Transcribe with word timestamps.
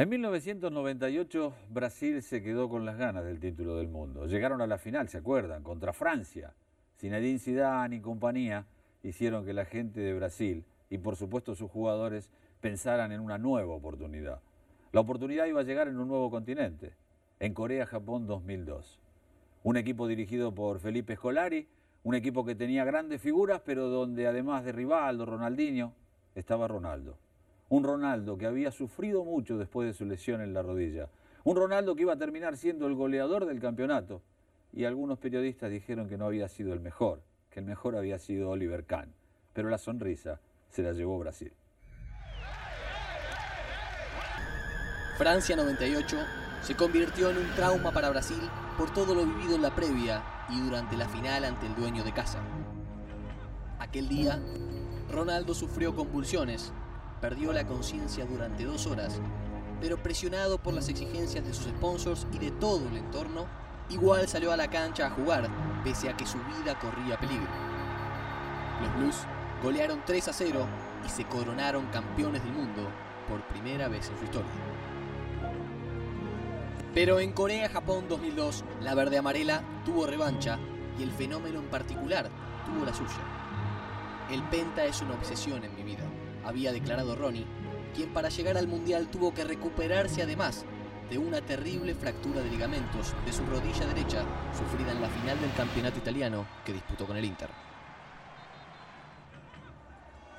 En 0.00 0.08
1998 0.08 1.52
Brasil 1.68 2.22
se 2.22 2.42
quedó 2.42 2.70
con 2.70 2.86
las 2.86 2.96
ganas 2.96 3.22
del 3.22 3.38
título 3.38 3.76
del 3.76 3.88
mundo. 3.88 4.24
Llegaron 4.24 4.62
a 4.62 4.66
la 4.66 4.78
final, 4.78 5.10
¿se 5.10 5.18
acuerdan? 5.18 5.62
Contra 5.62 5.92
Francia. 5.92 6.54
Zinedine 6.98 7.38
Zidane 7.38 7.96
y 7.96 8.00
compañía 8.00 8.64
hicieron 9.02 9.44
que 9.44 9.52
la 9.52 9.66
gente 9.66 10.00
de 10.00 10.14
Brasil 10.14 10.64
y 10.88 10.96
por 10.96 11.16
supuesto 11.16 11.54
sus 11.54 11.70
jugadores 11.70 12.30
pensaran 12.62 13.12
en 13.12 13.20
una 13.20 13.36
nueva 13.36 13.74
oportunidad. 13.74 14.40
La 14.92 15.00
oportunidad 15.00 15.44
iba 15.44 15.60
a 15.60 15.64
llegar 15.64 15.86
en 15.86 15.98
un 15.98 16.08
nuevo 16.08 16.30
continente, 16.30 16.94
en 17.38 17.52
Corea-Japón 17.52 18.26
2002. 18.26 18.98
Un 19.64 19.76
equipo 19.76 20.08
dirigido 20.08 20.54
por 20.54 20.80
Felipe 20.80 21.16
Scolari, 21.16 21.68
un 22.04 22.14
equipo 22.14 22.46
que 22.46 22.54
tenía 22.54 22.86
grandes 22.86 23.20
figuras, 23.20 23.60
pero 23.66 23.88
donde 23.88 24.26
además 24.26 24.64
de 24.64 24.72
Rivaldo, 24.72 25.26
Ronaldinho, 25.26 25.92
estaba 26.34 26.68
Ronaldo. 26.68 27.18
Un 27.70 27.84
Ronaldo 27.84 28.36
que 28.36 28.46
había 28.46 28.72
sufrido 28.72 29.24
mucho 29.24 29.56
después 29.56 29.86
de 29.86 29.94
su 29.94 30.04
lesión 30.04 30.40
en 30.40 30.52
la 30.52 30.60
rodilla. 30.60 31.08
Un 31.44 31.56
Ronaldo 31.56 31.94
que 31.94 32.02
iba 32.02 32.14
a 32.14 32.18
terminar 32.18 32.56
siendo 32.56 32.88
el 32.88 32.96
goleador 32.96 33.46
del 33.46 33.60
campeonato. 33.60 34.22
Y 34.72 34.86
algunos 34.86 35.20
periodistas 35.20 35.70
dijeron 35.70 36.08
que 36.08 36.18
no 36.18 36.26
había 36.26 36.48
sido 36.48 36.72
el 36.72 36.80
mejor, 36.80 37.22
que 37.48 37.60
el 37.60 37.66
mejor 37.66 37.94
había 37.94 38.18
sido 38.18 38.50
Oliver 38.50 38.84
Kahn. 38.86 39.14
Pero 39.52 39.70
la 39.70 39.78
sonrisa 39.78 40.40
se 40.68 40.82
la 40.82 40.92
llevó 40.92 41.16
Brasil. 41.20 41.52
Francia 45.16 45.54
98 45.54 46.16
se 46.62 46.74
convirtió 46.74 47.30
en 47.30 47.38
un 47.38 47.54
trauma 47.54 47.92
para 47.92 48.10
Brasil 48.10 48.40
por 48.76 48.92
todo 48.92 49.14
lo 49.14 49.24
vivido 49.24 49.54
en 49.54 49.62
la 49.62 49.72
previa 49.76 50.24
y 50.48 50.60
durante 50.60 50.96
la 50.96 51.08
final 51.08 51.44
ante 51.44 51.66
el 51.66 51.76
dueño 51.76 52.02
de 52.02 52.12
casa. 52.12 52.40
Aquel 53.78 54.08
día, 54.08 54.40
Ronaldo 55.12 55.54
sufrió 55.54 55.94
convulsiones, 55.94 56.72
perdió 57.20 57.52
la 57.52 57.66
conciencia 57.66 58.24
durante 58.24 58.64
dos 58.64 58.86
horas, 58.86 59.20
pero 59.80 60.02
presionado 60.02 60.58
por 60.58 60.74
las 60.74 60.88
exigencias 60.88 61.44
de 61.44 61.52
sus 61.52 61.66
sponsors 61.66 62.26
y 62.32 62.38
de 62.38 62.50
todo 62.52 62.86
el 62.88 62.96
entorno, 62.96 63.46
igual 63.88 64.28
salió 64.28 64.52
a 64.52 64.56
la 64.56 64.70
cancha 64.70 65.06
a 65.06 65.10
jugar, 65.10 65.48
pese 65.84 66.08
a 66.08 66.16
que 66.16 66.26
su 66.26 66.38
vida 66.38 66.78
corría 66.78 67.18
peligro. 67.18 67.48
Los 68.82 68.96
Blues 68.96 69.16
golearon 69.62 70.02
3 70.04 70.28
a 70.28 70.32
0 70.32 70.66
y 71.04 71.08
se 71.08 71.24
coronaron 71.24 71.86
campeones 71.86 72.42
del 72.42 72.52
mundo 72.52 72.88
por 73.28 73.42
primera 73.48 73.88
vez 73.88 74.08
en 74.08 74.18
su 74.18 74.24
historia. 74.24 74.50
Pero 76.94 77.20
en 77.20 77.32
Corea-Japón 77.32 78.06
2002, 78.08 78.64
la 78.80 78.94
verde-amarela 78.94 79.62
tuvo 79.84 80.06
revancha 80.06 80.58
y 80.98 81.02
el 81.02 81.12
fenómeno 81.12 81.60
en 81.60 81.66
particular 81.66 82.28
tuvo 82.66 82.84
la 82.84 82.92
suya. 82.92 83.20
El 84.30 84.42
penta 84.44 84.84
es 84.84 85.00
una 85.00 85.14
obsesión 85.14 85.62
en 85.64 85.74
mi 85.74 85.82
vida, 85.82 86.04
había 86.50 86.72
declarado 86.72 87.16
Ronnie, 87.16 87.46
quien 87.94 88.12
para 88.12 88.28
llegar 88.28 88.58
al 88.58 88.68
Mundial 88.68 89.08
tuvo 89.08 89.32
que 89.32 89.44
recuperarse 89.44 90.22
además 90.22 90.64
de 91.08 91.18
una 91.18 91.40
terrible 91.40 91.94
fractura 91.94 92.40
de 92.40 92.50
ligamentos 92.50 93.14
de 93.24 93.32
su 93.32 93.44
rodilla 93.46 93.86
derecha 93.86 94.22
sufrida 94.56 94.92
en 94.92 95.00
la 95.00 95.08
final 95.08 95.40
del 95.40 95.52
campeonato 95.54 95.98
italiano 95.98 96.46
que 96.64 96.72
disputó 96.72 97.06
con 97.06 97.16
el 97.16 97.24
Inter. 97.24 97.48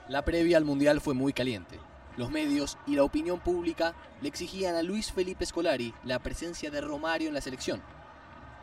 La 0.07 0.23
previa 0.23 0.57
al 0.57 0.65
Mundial 0.65 1.01
fue 1.01 1.13
muy 1.13 1.33
caliente. 1.33 1.79
Los 2.17 2.29
medios 2.29 2.77
y 2.85 2.95
la 2.95 3.03
opinión 3.03 3.39
pública 3.39 3.95
le 4.21 4.27
exigían 4.27 4.75
a 4.75 4.83
Luis 4.83 5.11
Felipe 5.11 5.45
Scolari 5.45 5.93
la 6.03 6.19
presencia 6.19 6.69
de 6.69 6.81
Romario 6.81 7.29
en 7.29 7.33
la 7.33 7.41
selección. 7.41 7.81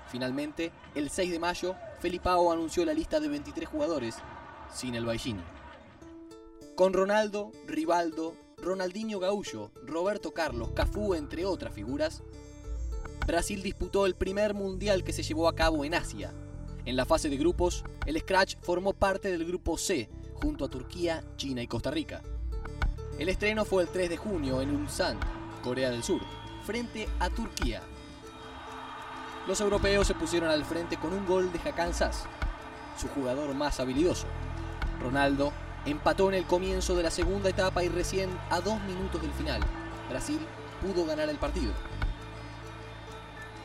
Finalmente, 0.09 0.73
el 0.95 1.11
6 1.11 1.31
de 1.31 1.39
mayo, 1.39 1.75
Felipao 2.01 2.53
anunció 2.53 2.85
la 2.85 2.95
lista 2.95 3.21
de 3.21 3.29
23 3.29 3.69
jugadores, 3.69 4.17
sin 4.73 4.95
el 4.95 5.05
Baigini. 5.05 5.58
Con 6.79 6.93
Ronaldo, 6.93 7.51
Rivaldo, 7.67 8.37
Ronaldinho 8.59 9.19
Gaullo, 9.19 9.72
Roberto 9.84 10.33
Carlos, 10.33 10.71
Cafú, 10.77 11.15
entre 11.15 11.44
otras 11.44 11.75
figuras, 11.75 12.22
Brasil 13.27 13.65
disputó 13.65 14.06
el 14.06 14.15
primer 14.15 14.55
mundial 14.55 15.03
que 15.03 15.12
se 15.12 15.25
llevó 15.25 15.49
a 15.49 15.56
cabo 15.56 15.84
en 15.84 15.94
Asia. 15.94 16.33
En 16.84 16.94
la 16.94 17.05
fase 17.05 17.31
de 17.31 17.37
grupos, 17.37 17.83
el 18.06 18.16
Scratch 18.21 18.59
formó 18.62 18.93
parte 18.93 19.28
del 19.28 19.44
grupo 19.44 19.77
C, 19.77 20.09
junto 20.34 20.65
a 20.65 20.69
Turquía, 20.69 21.25
China 21.37 21.62
y 21.62 21.66
Costa 21.66 21.91
Rica. 21.91 22.22
El 23.19 23.28
estreno 23.28 23.65
fue 23.65 23.83
el 23.83 23.89
3 23.89 24.10
de 24.10 24.16
junio 24.16 24.62
en 24.62 24.71
Ulsan, 24.71 25.19
Corea 25.65 25.91
del 25.91 26.05
Sur, 26.05 26.21
frente 26.65 27.09
a 27.19 27.28
Turquía. 27.28 27.83
Los 29.49 29.60
europeos 29.60 30.06
se 30.06 30.15
pusieron 30.15 30.49
al 30.49 30.65
frente 30.65 30.97
con 30.97 31.12
un 31.12 31.27
gol 31.27 31.50
de 31.50 31.59
Hakan 31.59 31.93
Sass, 31.93 32.27
su 32.97 33.09
jugador 33.09 33.53
más 33.55 33.81
habilidoso. 33.81 34.28
Ronaldo 35.03 35.53
empató 35.91 36.28
en 36.28 36.34
el 36.34 36.44
comienzo 36.44 36.94
de 36.97 37.03
la 37.03 37.10
segunda 37.10 37.50
etapa 37.50 37.82
y 37.82 37.88
recién 37.88 38.31
a 38.50 38.60
dos 38.60 38.81
minutos 38.82 39.22
del 39.22 39.32
final, 39.32 39.60
Brasil 40.09 40.41
pudo 40.82 41.04
ganar 41.06 41.28
el 41.28 41.38
partido. 41.38 41.72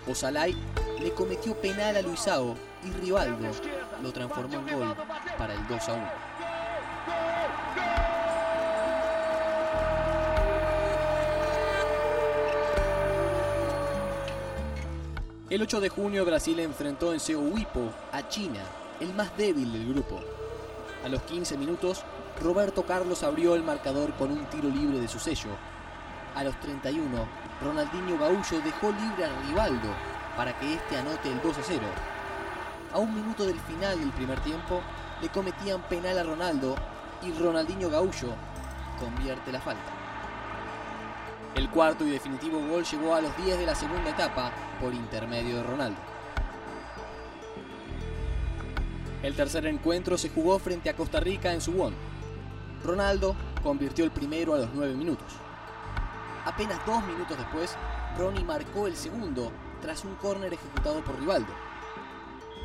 Osalai 0.08 0.56
le 1.00 1.14
cometió 1.14 1.56
penal 1.56 1.96
a 1.96 2.02
Luisao 2.02 2.56
y 2.84 2.92
Rivaldo 2.92 3.48
lo 4.02 4.12
transformó 4.12 4.56
en 4.56 4.80
gol 4.80 4.96
para 5.38 5.54
el 5.54 5.68
2 5.68 5.90
a 5.90 5.94
1. 5.94 6.12
El 15.50 15.62
8 15.62 15.82
de 15.82 15.90
junio 15.90 16.26
Brasil 16.26 16.60
enfrentó 16.60 17.14
en 17.14 17.20
Seowipo 17.20 17.92
a 18.12 18.28
China, 18.28 18.60
el 19.00 19.14
más 19.14 19.38
débil 19.38 19.72
del 19.72 19.94
grupo. 19.94 20.43
A 21.04 21.10
los 21.10 21.22
15 21.24 21.58
minutos, 21.58 22.02
Roberto 22.42 22.86
Carlos 22.86 23.24
abrió 23.24 23.56
el 23.56 23.64
marcador 23.64 24.14
con 24.14 24.32
un 24.32 24.46
tiro 24.46 24.70
libre 24.70 25.00
de 25.00 25.10
su 25.10 25.20
sello. 25.20 25.50
A 26.34 26.46
los 26.46 26.58
31, 26.62 27.06
Ronaldinho 27.62 28.18
Gaullo 28.18 28.62
dejó 28.64 28.90
libre 28.90 29.26
a 29.26 29.42
Rivaldo 29.42 29.90
para 30.38 30.58
que 30.58 30.76
este 30.76 30.98
anote 30.98 31.30
el 31.30 31.42
2 31.42 31.58
a 31.58 31.62
0. 31.62 31.82
A 32.94 33.00
un 33.00 33.14
minuto 33.14 33.46
del 33.46 33.60
final 33.60 34.00
del 34.00 34.12
primer 34.12 34.40
tiempo, 34.40 34.80
le 35.22 35.28
cometían 35.28 35.82
penal 35.90 36.18
a 36.20 36.24
Ronaldo 36.24 36.76
y 37.22 37.34
Ronaldinho 37.34 37.90
Gaullo 37.90 38.30
convierte 38.98 39.52
la 39.52 39.60
falta. 39.60 39.92
El 41.56 41.70
cuarto 41.70 42.06
y 42.06 42.12
definitivo 42.12 42.66
gol 42.66 42.86
llegó 42.86 43.14
a 43.14 43.22
los 43.22 43.36
10 43.38 43.60
de 43.60 43.66
la 43.66 43.76
segunda 43.76 44.10
etapa 44.10 44.52
por 44.80 44.94
intermedio 44.94 45.58
de 45.58 45.64
Ronaldo. 45.64 46.13
El 49.24 49.36
tercer 49.36 49.66
encuentro 49.68 50.18
se 50.18 50.30
jugó 50.30 50.60
frente 50.60 50.90
a 50.90 50.98
Costa 50.98 51.22
Rica 51.22 51.54
en 51.54 51.62
Suwon. 51.62 51.96
Ronaldo 52.84 53.38
convirtió 53.64 54.04
el 54.04 54.12
primero 54.12 54.54
a 54.54 54.58
los 54.58 54.70
9 54.74 54.96
minutos. 54.96 55.32
Apenas 56.44 56.86
dos 56.86 57.02
minutos 57.06 57.38
después, 57.38 57.78
Ronnie 58.18 58.44
marcó 58.44 58.86
el 58.86 58.98
segundo 58.98 59.50
tras 59.82 60.04
un 60.04 60.16
córner 60.16 60.54
ejecutado 60.54 61.02
por 61.06 61.18
Rivaldo. 61.18 61.54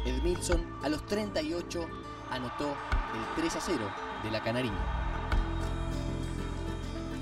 Edmilson 0.05 0.67
a 0.83 0.89
los 0.89 1.07
38 1.07 1.89
anotó 2.33 2.71
el 2.71 3.35
3 3.37 3.55
a 3.55 3.61
0 3.61 3.79
de 4.25 4.31
la 4.33 4.43
Canariña. 4.43 4.75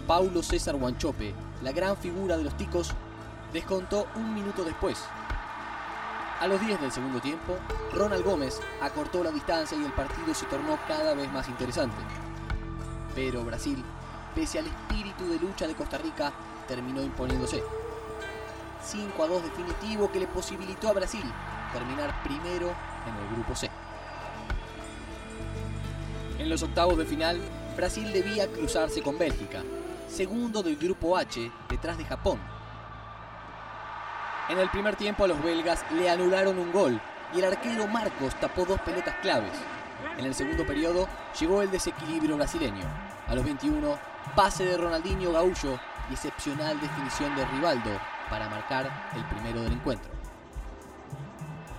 Paulo 0.06 0.42
César 0.42 0.76
Guanchope, 0.76 1.34
la 1.62 1.72
gran 1.72 1.98
figura 1.98 2.38
de 2.38 2.44
los 2.44 2.56
ticos, 2.56 2.94
descontó 3.52 4.06
un 4.14 4.34
minuto 4.34 4.64
después. 4.64 5.04
A 6.38 6.46
los 6.46 6.60
10 6.60 6.82
del 6.82 6.92
segundo 6.92 7.18
tiempo, 7.18 7.56
Ronald 7.94 8.22
Gómez 8.22 8.60
acortó 8.82 9.24
la 9.24 9.30
distancia 9.30 9.76
y 9.78 9.84
el 9.84 9.92
partido 9.92 10.34
se 10.34 10.44
tornó 10.46 10.78
cada 10.86 11.14
vez 11.14 11.32
más 11.32 11.48
interesante. 11.48 11.96
Pero 13.14 13.42
Brasil, 13.42 13.82
pese 14.34 14.58
al 14.58 14.66
espíritu 14.66 15.26
de 15.30 15.38
lucha 15.38 15.66
de 15.66 15.74
Costa 15.74 15.96
Rica, 15.96 16.32
terminó 16.68 17.02
imponiéndose. 17.02 17.62
5 18.84 19.22
a 19.22 19.26
2 19.28 19.42
definitivo 19.44 20.12
que 20.12 20.20
le 20.20 20.26
posibilitó 20.26 20.90
a 20.90 20.92
Brasil 20.92 21.24
terminar 21.72 22.22
primero 22.22 22.66
en 23.06 23.16
el 23.16 23.34
grupo 23.34 23.56
C. 23.56 23.70
En 26.38 26.50
los 26.50 26.62
octavos 26.62 26.98
de 26.98 27.06
final, 27.06 27.40
Brasil 27.76 28.12
debía 28.12 28.46
cruzarse 28.46 29.00
con 29.02 29.18
Bélgica, 29.18 29.62
segundo 30.06 30.62
del 30.62 30.76
grupo 30.76 31.16
H 31.16 31.50
detrás 31.70 31.96
de 31.96 32.04
Japón. 32.04 32.38
En 34.48 34.58
el 34.58 34.70
primer 34.70 34.94
tiempo 34.94 35.26
los 35.26 35.42
belgas 35.42 35.84
le 35.90 36.08
anularon 36.08 36.58
un 36.58 36.70
gol 36.70 37.00
y 37.34 37.38
el 37.38 37.46
arquero 37.46 37.88
Marcos 37.88 38.34
tapó 38.36 38.64
dos 38.64 38.80
pelotas 38.82 39.16
claves. 39.16 39.52
En 40.16 40.24
el 40.24 40.34
segundo 40.34 40.64
periodo 40.64 41.08
llegó 41.38 41.62
el 41.62 41.70
desequilibrio 41.70 42.36
brasileño. 42.36 42.84
A 43.26 43.34
los 43.34 43.44
21, 43.44 43.98
pase 44.36 44.64
de 44.64 44.76
Ronaldinho 44.76 45.32
Gaullo 45.32 45.80
y 46.08 46.12
excepcional 46.12 46.80
definición 46.80 47.34
de 47.34 47.44
Rivaldo 47.44 47.90
para 48.30 48.48
marcar 48.48 49.10
el 49.16 49.24
primero 49.24 49.62
del 49.62 49.72
encuentro. 49.72 50.12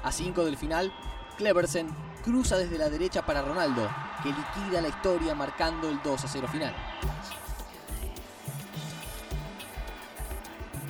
A 0.04 0.12
5 0.12 0.44
del 0.44 0.58
final, 0.58 0.92
Cleversen 1.38 1.88
cruza 2.22 2.58
desde 2.58 2.78
la 2.78 2.90
derecha 2.90 3.26
para 3.26 3.42
Ronaldo, 3.42 3.90
que 4.24 4.30
liquida 4.30 4.82
la 4.82 4.90
historia 4.90 5.34
marcando 5.36 5.88
el 5.90 6.02
2 6.04 6.26
a 6.26 6.28
0 6.28 6.48
final. 6.52 6.76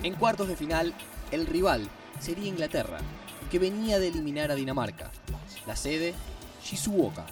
En 0.02 0.14
cuartos 0.14 0.48
de 0.48 0.56
final, 0.56 0.94
el 1.30 1.46
rival 1.46 1.88
sería 2.20 2.48
Inglaterra, 2.48 2.98
que 3.50 3.58
venía 3.58 3.98
de 3.98 4.08
eliminar 4.08 4.50
a 4.50 4.54
Dinamarca. 4.54 5.10
La 5.66 5.76
sede, 5.76 6.14
Shizuoka. 6.62 7.26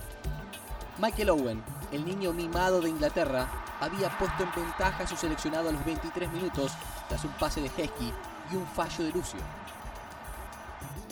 Michael 0.99 1.31
Owen, 1.31 1.63
el 1.93 2.05
niño 2.05 2.33
mimado 2.33 2.81
de 2.81 2.89
Inglaterra, 2.89 3.49
había 3.81 4.17
puesto 4.19 4.43
en 4.43 4.51
ventaja 4.55 5.05
a 5.05 5.07
su 5.07 5.17
seleccionado 5.17 5.69
a 5.69 5.73
los 5.73 5.85
23 5.85 6.31
minutos 6.33 6.73
tras 7.09 7.25
un 7.25 7.33
pase 7.33 7.61
de 7.61 7.69
Hesky 7.69 8.13
y 8.53 8.57
un 8.57 8.67
fallo 8.67 9.05
de 9.05 9.13
Lucio. 9.13 9.41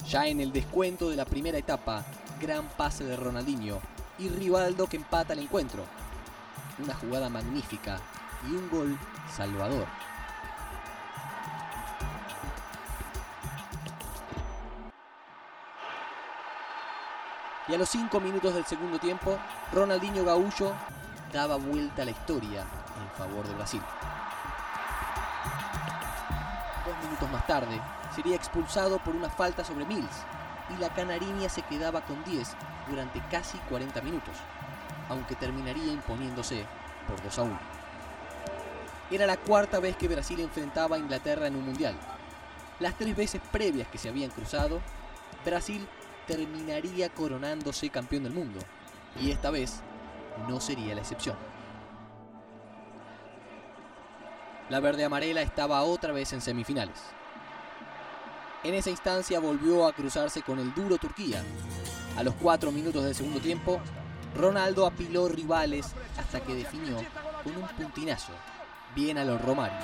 Ya 0.09 0.27
en 0.27 0.41
el 0.41 0.53
descuento 0.53 1.11
de 1.11 1.17
la 1.17 1.25
primera 1.25 1.59
etapa, 1.59 2.05
gran 2.41 2.69
pase 2.69 3.05
de 3.05 3.17
Ronaldinho 3.17 3.81
y 4.19 4.29
Rivaldo 4.29 4.87
que 4.87 4.97
empata 4.97 5.33
el 5.33 5.41
encuentro. 5.41 5.85
Una 6.83 6.95
jugada 6.95 7.29
magnífica 7.29 8.01
y 8.49 8.55
un 8.55 8.69
gol 8.71 8.99
salvador. 9.35 9.87
Y 17.75 17.77
a 17.77 17.81
los 17.81 17.89
5 17.89 18.21
minutos 18.21 18.55
del 18.55 18.65
segundo 18.65 19.01
tiempo, 19.01 19.37
Ronaldinho 19.73 20.25
Gaullo 20.25 20.71
daba 21.33 21.57
vuelta 21.57 22.03
a 22.03 22.05
la 22.05 22.13
historia 22.13 22.61
en 22.61 23.19
favor 23.19 23.49
de 23.49 23.55
Brasil. 23.55 23.83
Dos 26.87 26.97
minutos 27.03 27.29
más 27.33 27.45
tarde, 27.49 27.81
sería 28.15 28.37
expulsado 28.37 29.01
por 29.01 29.17
una 29.17 29.29
falta 29.29 29.65
sobre 29.65 29.87
Mills 29.87 30.23
y 30.71 30.81
la 30.81 30.95
Canariña 30.95 31.49
se 31.49 31.63
quedaba 31.63 32.03
con 32.03 32.23
10 32.23 32.49
durante 32.89 33.21
casi 33.29 33.59
40 33.69 34.01
minutos, 34.03 34.37
aunque 35.09 35.35
terminaría 35.35 35.93
imponiéndose 35.93 36.65
por 37.09 37.21
2 37.25 37.39
a 37.41 37.43
1. 37.43 37.59
Era 39.11 39.27
la 39.27 39.37
cuarta 39.37 39.81
vez 39.81 39.97
que 39.97 40.07
Brasil 40.07 40.39
enfrentaba 40.39 40.95
a 40.95 41.01
Inglaterra 41.01 41.49
en 41.49 41.57
un 41.57 41.65
mundial. 41.65 41.97
Las 42.79 42.95
tres 42.95 43.17
veces 43.17 43.41
previas 43.51 43.89
que 43.89 43.99
se 43.99 44.11
habían 44.11 44.31
cruzado, 44.31 44.81
Brasil 45.45 45.89
terminaría 46.27 47.09
coronándose 47.09 47.91
campeón 47.91 48.25
del 48.25 48.33
mundo, 48.33 48.61
y 49.21 49.31
esta 49.31 49.51
vez 49.51 49.81
no 50.49 50.61
sería 50.61 50.95
la 50.95 51.01
excepción. 51.01 51.37
La 54.71 54.81
verde 54.81 55.05
amarela 55.05 55.43
estaba 55.43 55.83
otra 55.83 56.13
vez 56.13 56.33
en 56.33 56.41
semifinales. 56.41 56.99
En 58.63 58.73
esa 58.75 58.91
instancia 58.91 59.39
volvió 59.41 59.87
a 59.87 59.93
cruzarse 59.93 60.41
con 60.41 60.59
el 60.59 60.73
duro 60.75 60.97
Turquía. 60.97 61.43
A 62.17 62.23
los 62.23 62.35
cuatro 62.35 62.73
minutos 62.73 63.05
del 63.05 63.15
segundo 63.15 63.41
tiempo, 63.41 63.81
Ronaldo 64.35 64.87
apiló 64.87 65.29
rivales 65.29 65.95
hasta 66.17 66.41
que 66.41 66.55
definió 66.55 66.97
con 67.43 67.57
un 67.57 67.69
puntinazo, 67.69 68.33
bien 68.95 69.19
a 69.19 69.25
los 69.25 69.41
Romario. 69.43 69.77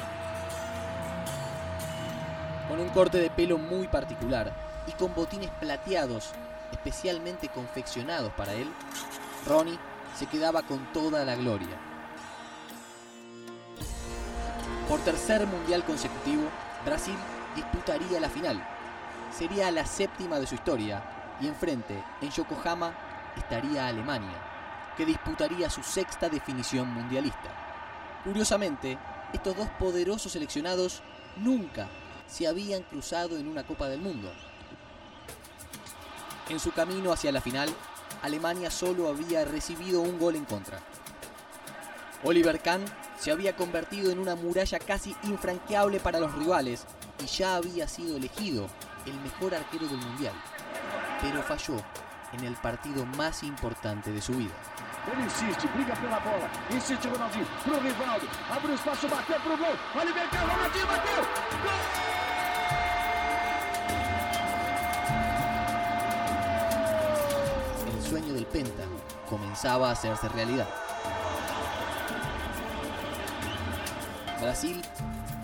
Con 2.69 2.81
un 2.81 2.89
corte 2.89 3.19
de 3.19 3.29
pelo 3.31 3.59
muy 3.59 3.87
particular 3.89 4.70
y 4.91 4.93
con 4.95 5.15
botines 5.15 5.51
plateados 5.61 6.33
especialmente 6.73 7.49
confeccionados 7.49 8.33
para 8.33 8.53
él, 8.53 8.69
Ronnie 9.47 9.79
se 10.17 10.27
quedaba 10.27 10.63
con 10.63 10.93
toda 10.93 11.25
la 11.25 11.37
gloria. 11.37 11.77
Por 14.89 15.01
tercer 15.01 15.47
mundial 15.47 15.85
consecutivo, 15.85 16.43
Brasil 16.85 17.15
disputaría 17.55 18.21
la 18.21 18.29
final. 18.29 18.63
Sería 19.37 19.71
la 19.71 19.87
séptima 19.87 20.41
de 20.41 20.47
su 20.47 20.57
historia 20.57 21.03
y 21.41 21.47
enfrente, 21.47 22.03
en 22.21 22.31
Yokohama, 22.31 22.93
estaría 23.37 23.87
Alemania, 23.87 24.37
que 24.97 25.07
disputaría 25.07 25.71
su 25.71 25.83
sexta 25.83 26.29
definición 26.29 26.93
mundialista. 26.93 28.21
Curiosamente, 28.25 28.99
estos 29.33 29.57
dos 29.57 29.69
poderosos 29.79 30.33
seleccionados 30.33 31.03
nunca 31.37 31.87
se 32.27 32.49
habían 32.49 32.83
cruzado 32.83 33.37
en 33.37 33.47
una 33.49 33.65
Copa 33.65 33.89
del 33.89 34.01
Mundo. 34.01 34.31
En 36.51 36.59
su 36.59 36.73
camino 36.73 37.13
hacia 37.13 37.31
la 37.31 37.41
final, 37.41 37.69
Alemania 38.23 38.73
solo 38.73 39.09
había 39.09 39.45
recibido 39.45 40.01
un 40.01 40.19
gol 40.19 40.35
en 40.35 40.45
contra. 40.45 40.81
Oliver 42.25 42.61
Kahn 42.61 42.85
se 43.21 43.31
había 43.31 43.55
convertido 43.55 44.11
en 44.11 44.19
una 44.19 44.35
muralla 44.35 44.81
casi 44.81 45.15
infranqueable 45.23 46.01
para 46.01 46.19
los 46.19 46.35
rivales 46.35 46.87
y 47.23 47.27
ya 47.27 47.55
había 47.55 47.87
sido 47.87 48.17
elegido 48.17 48.67
el 49.07 49.15
mejor 49.21 49.55
arquero 49.55 49.87
del 49.87 49.99
mundial, 49.99 50.35
pero 51.23 51.41
falló 51.45 51.77
en 52.33 52.43
el 52.43 52.57
partido 52.57 53.07
más 53.07 53.45
importante 53.45 54.11
de 54.11 54.21
su 54.21 54.33
vida. 54.33 54.53
Insiste, 55.23 55.69
briga 55.69 55.95
bola, 55.95 56.51
insiste 56.71 57.09
Ronaldinho, 57.09 57.47
gol, 57.65 57.81
Ronaldinho 59.95 60.87
gol! 60.87 62.30
El 68.53 68.67
sueño 68.67 68.69
del 68.69 68.75
Penta 68.75 68.85
comenzaba 69.29 69.89
a 69.89 69.93
hacerse 69.93 70.29
realidad. 70.29 70.69
Brasil 74.41 74.81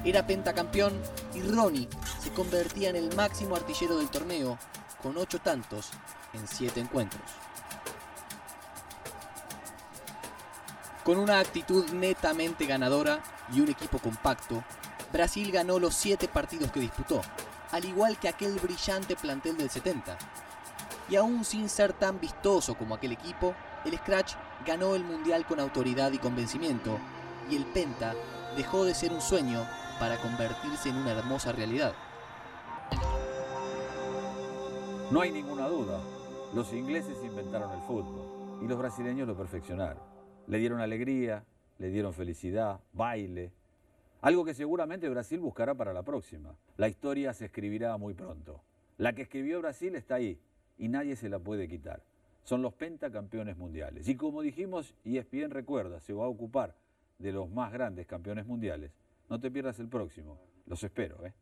era 0.05 0.27
pentacampeón 0.27 1.01
y 1.35 1.43
Ronnie 1.43 1.89
se 2.21 2.33
convertía 2.33 2.91
en 2.91 2.97
el 2.97 3.15
máximo 3.15 3.55
artillero 3.57 3.99
del 3.99 4.09
torneo 4.09 4.59
con 5.03 5.17
ocho 5.17 5.39
tantos 5.39 5.91
en 6.33 6.47
siete 6.49 6.81
encuentros. 6.81 7.23
Con 11.05 11.19
una 11.19 11.39
actitud 11.39 11.89
netamente 11.91 12.67
ganadora 12.67 13.23
y 13.53 13.61
un 13.61 13.69
equipo 13.69 13.99
compacto, 13.99 14.65
Brasil 15.13 15.53
ganó 15.53 15.79
los 15.79 15.95
siete 15.95 16.27
partidos 16.27 16.73
que 16.73 16.81
disputó, 16.81 17.21
al 17.71 17.85
igual 17.85 18.19
que 18.19 18.29
aquel 18.29 18.59
brillante 18.59 19.15
plantel 19.15 19.57
del 19.57 19.71
70. 19.71 20.19
Y 21.09 21.17
aún 21.17 21.45
sin 21.45 21.69
ser 21.69 21.93
tan 21.93 22.21
vistoso 22.21 22.77
como 22.77 22.95
aquel 22.95 23.13
equipo, 23.13 23.55
el 23.85 23.97
Scratch 23.97 24.35
ganó 24.67 24.95
el 24.95 25.05
Mundial 25.05 25.47
con 25.47 25.61
autoridad 25.61 26.13
y 26.13 26.19
convencimiento, 26.19 26.99
y 27.49 27.57
el 27.57 27.65
Penta 27.67 28.15
dejó 28.57 28.85
de 28.85 28.95
ser 28.95 29.13
un 29.13 29.21
sueño 29.21 29.65
para 30.01 30.19
convertirse 30.19 30.89
en 30.89 30.97
una 30.97 31.13
hermosa 31.13 31.53
realidad. 31.53 31.93
No 35.11 35.21
hay 35.21 35.31
ninguna 35.31 35.69
duda, 35.69 36.01
los 36.53 36.73
ingleses 36.73 37.23
inventaron 37.23 37.73
el 37.73 37.81
fútbol 37.83 38.61
y 38.63 38.67
los 38.67 38.79
brasileños 38.79 39.29
lo 39.29 39.37
perfeccionaron. 39.37 40.03
Le 40.49 40.59
dieron 40.59 40.81
alegría, 40.81 41.45
le 41.79 41.91
dieron 41.91 42.13
felicidad, 42.13 42.81
baile, 42.93 43.53
algo 44.23 44.45
que 44.45 44.55
seguramente 44.55 45.09
Brasil 45.09 45.39
buscará 45.39 45.75
para 45.75 45.93
la 45.93 46.03
próxima. 46.03 46.57
La 46.77 46.89
historia 46.89 47.33
se 47.35 47.45
escribirá 47.45 47.97
muy 47.97 48.15
pronto. 48.15 48.63
La 48.97 49.13
que 49.13 49.23
escribió 49.23 49.61
Brasil 49.61 49.95
está 49.95 50.17
ahí 50.17 50.41
y 50.79 50.89
nadie 50.89 51.17
se 51.17 51.29
la 51.29 51.39
puede 51.39 51.69
quitar. 51.69 52.03
Son 52.45 52.63
los 52.63 52.75
pentacampeones 52.75 53.57
mundiales. 53.57 54.09
Y 54.09 54.17
como 54.17 54.43
dijimos, 54.43 54.95
y 55.05 55.19
es 55.19 55.29
bien 55.31 55.51
recuerda, 55.51 56.01
se 56.01 56.13
va 56.13 56.25
a 56.25 56.29
ocupar 56.29 56.77
de 57.19 57.33
los 57.33 57.51
más 57.51 57.73
grandes 57.73 58.07
campeones 58.07 58.47
mundiales. 58.47 58.93
No 59.29 59.41
te 59.41 59.51
pierdas 59.51 59.81
el 59.81 59.89
próximo. 59.89 60.39
Los 60.67 60.83
espero, 60.85 61.25
¿eh? 61.27 61.33